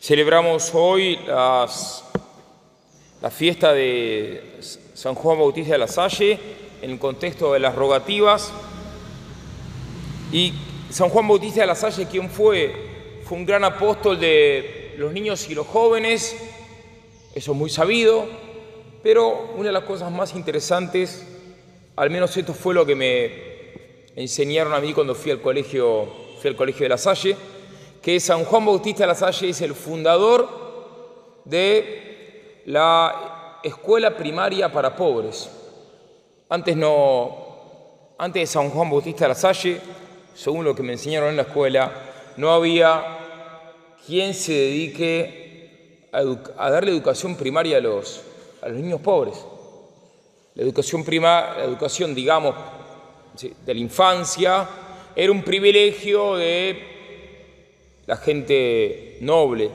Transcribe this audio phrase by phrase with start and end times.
[0.00, 2.04] Celebramos hoy las-
[3.20, 4.58] la fiesta de
[4.94, 6.38] San Juan Bautista de la Salle
[6.80, 8.52] en el contexto de las rogativas.
[10.32, 10.52] Y
[10.90, 13.20] San Juan Bautista de la Salle, ¿quién fue?
[13.24, 16.36] Fue un gran apóstol de los niños y los jóvenes,
[17.34, 18.26] eso es muy sabido,
[19.02, 21.26] pero una de las cosas más interesantes,
[21.96, 23.32] al menos esto fue lo que me
[24.16, 26.06] enseñaron a mí cuando fui al colegio,
[26.40, 27.36] fui al colegio de la Salle,
[28.08, 30.48] que San Juan Bautista de la Salle es el fundador
[31.44, 35.50] de la escuela primaria para pobres.
[36.48, 39.78] Antes no, antes de San Juan Bautista de la Salle,
[40.34, 41.92] según lo que me enseñaron en la escuela,
[42.38, 43.18] no había
[44.06, 48.22] quien se dedique a, darle educación primaria a los,
[48.62, 49.34] a los niños pobres.
[50.54, 52.54] La educación prima, la educación, digamos,
[53.38, 54.66] de la infancia,
[55.14, 56.96] era un privilegio de
[58.08, 59.70] la gente noble.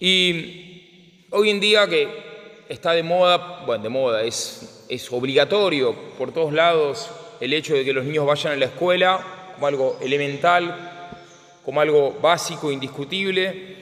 [0.00, 2.08] Y hoy en día que
[2.68, 7.84] está de moda, bueno, de moda, es, es obligatorio por todos lados el hecho de
[7.84, 11.20] que los niños vayan a la escuela como algo elemental,
[11.64, 13.76] como algo básico, indiscutible,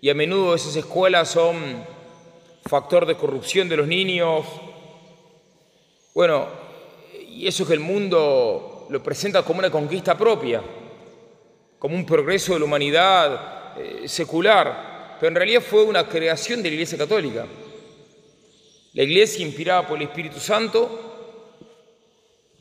[0.00, 1.84] y a menudo esas escuelas son
[2.66, 4.46] factor de corrupción de los niños.
[6.14, 6.46] Bueno,
[7.28, 10.62] y eso que el mundo lo presenta como una conquista propia,
[11.78, 16.68] como un progreso de la humanidad eh, secular, pero en realidad fue una creación de
[16.68, 17.46] la Iglesia Católica.
[18.92, 20.90] La Iglesia, inspirada por el Espíritu Santo,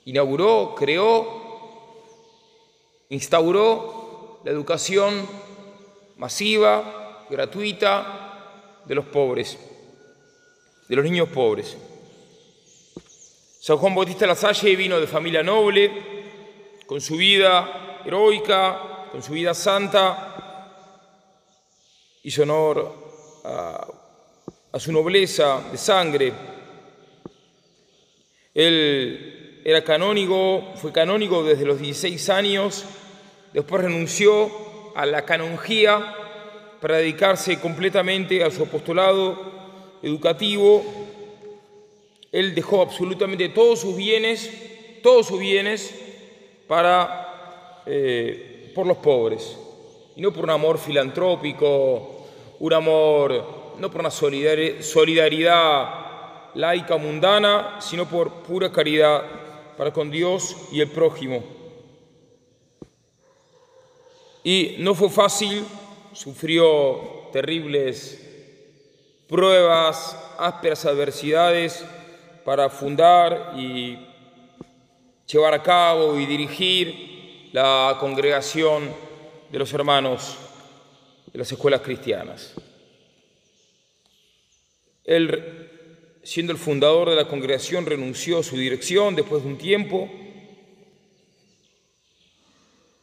[0.06, 2.06] inauguró, creó,
[3.10, 5.28] instauró la educación
[6.16, 9.58] masiva, gratuita de los pobres,
[10.88, 11.76] de los niños pobres.
[13.60, 16.21] San Juan Bautista la Salle vino de familia noble,
[16.92, 20.76] con su vida heroica, con su vida santa,
[22.22, 26.34] hizo honor a, su nobleza de sangre.
[28.54, 32.84] Él era canónigo, fue canónigo desde los 16 años,
[33.54, 34.52] después renunció
[34.94, 36.14] a la canonjía
[36.82, 40.84] para dedicarse completamente a su apostolado educativo
[42.34, 44.52] él dejó absolutamente todos sus bienes,
[45.02, 46.11] todos sus bienes
[46.72, 49.58] para, eh, por los pobres.
[50.16, 52.28] Y no por un amor filantrópico,
[52.60, 59.22] un amor, no por una solidari- solidaridad laica mundana, sino por pura caridad
[59.78, 61.44] para con Dios y el prójimo.
[64.42, 65.66] Y no fue fácil,
[66.14, 68.18] sufrió terribles
[69.28, 71.86] pruebas, ásperas adversidades,
[72.46, 74.08] para fundar y
[75.32, 78.94] llevar a cabo y dirigir la congregación
[79.50, 80.36] de los hermanos
[81.32, 82.54] de las escuelas cristianas.
[85.04, 85.70] Él,
[86.24, 90.10] siendo el fundador de la congregación, renunció a su dirección después de un tiempo.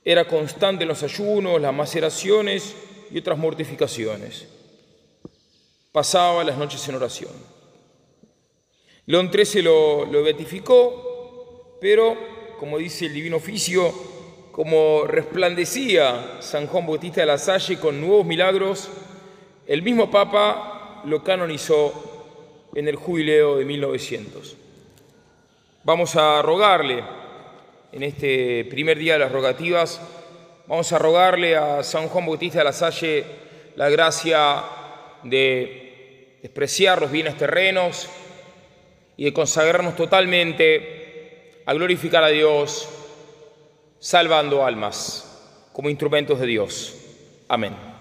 [0.05, 2.75] Era constante en los ayunos, las maceraciones
[3.11, 4.47] y otras mortificaciones.
[5.93, 7.33] Pasaba las noches en oración.
[9.07, 11.18] León XIII lo, lo beatificó,
[11.81, 12.17] pero,
[12.59, 13.93] como dice el Divino Oficio,
[14.53, 18.91] como resplandecía San Juan Bautista de la Salle con nuevos milagros,
[19.67, 24.57] el mismo Papa lo canonizó en el jubileo de 1900.
[25.85, 27.05] Vamos a rogarle,
[27.93, 30.01] en este primer día de las rogativas,
[30.67, 33.25] vamos a rogarle a San Juan Bautista de la Salle
[33.77, 34.65] la gracia
[35.23, 38.09] de despreciar los bienes terrenos,
[39.19, 40.98] y de consagrarnos totalmente
[41.69, 42.89] a glorificar a Dios,
[43.99, 46.97] salvando almas como instrumentos de Dios.
[47.47, 47.98] Amén.